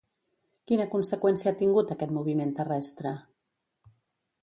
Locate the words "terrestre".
2.63-3.13